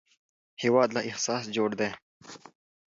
هېواد 0.63 0.89
له 0.95 1.01
احساس 1.09 1.43
جوړ 1.55 1.69
دی 1.79 1.89